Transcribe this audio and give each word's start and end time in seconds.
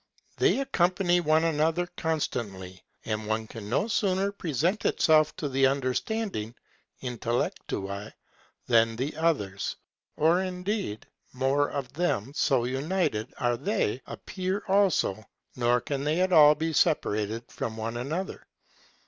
They 0.37 0.59
accompany 0.59 1.19
one 1.19 1.43
another 1.43 1.85
constantly, 1.95 2.83
and 3.05 3.27
one 3.27 3.45
can 3.45 3.69
no 3.69 3.87
sooner 3.87 4.31
present 4.31 4.83
itself 4.83 5.35
to 5.35 5.47
the 5.47 5.67
understanding 5.67 6.55
(intellectui) 7.03 8.11
than 8.65 8.95
the 8.95 9.15
others 9.15 9.75
or, 10.17 10.41
indeed, 10.41 11.05
more 11.33 11.69
of 11.69 11.93
them, 11.93 12.33
so 12.33 12.63
united 12.63 13.31
are 13.37 13.57
they, 13.57 14.01
appear 14.07 14.63
also, 14.67 15.23
nor 15.55 15.79
can 15.79 16.03
they 16.03 16.19
at 16.21 16.33
all 16.33 16.55
be 16.55 16.73
separated 16.73 17.43
from 17.51 17.77
one 17.77 17.95
another. 17.97 18.47